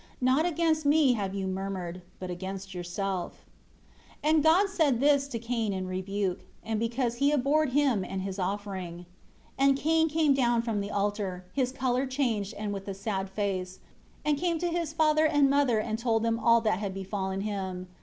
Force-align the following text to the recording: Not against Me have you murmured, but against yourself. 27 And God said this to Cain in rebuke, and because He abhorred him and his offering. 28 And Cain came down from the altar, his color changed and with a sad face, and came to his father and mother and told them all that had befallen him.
Not 0.19 0.47
against 0.47 0.83
Me 0.83 1.13
have 1.13 1.35
you 1.35 1.45
murmured, 1.45 2.01
but 2.17 2.31
against 2.31 2.73
yourself. 2.73 3.45
27 4.23 4.35
And 4.35 4.43
God 4.43 4.67
said 4.67 4.99
this 4.99 5.27
to 5.27 5.37
Cain 5.37 5.73
in 5.73 5.85
rebuke, 5.85 6.39
and 6.63 6.79
because 6.79 7.17
He 7.17 7.31
abhorred 7.31 7.73
him 7.73 8.03
and 8.03 8.23
his 8.23 8.39
offering. 8.39 9.05
28 9.57 9.57
And 9.69 9.77
Cain 9.77 10.09
came 10.09 10.33
down 10.33 10.63
from 10.63 10.81
the 10.81 10.89
altar, 10.89 11.45
his 11.53 11.71
color 11.71 12.07
changed 12.07 12.55
and 12.55 12.73
with 12.73 12.87
a 12.87 12.95
sad 12.95 13.29
face, 13.29 13.77
and 14.25 14.39
came 14.39 14.57
to 14.57 14.69
his 14.69 14.91
father 14.91 15.27
and 15.27 15.51
mother 15.51 15.77
and 15.79 15.99
told 15.99 16.23
them 16.23 16.39
all 16.39 16.61
that 16.61 16.79
had 16.79 16.95
befallen 16.95 17.41
him. 17.41 17.87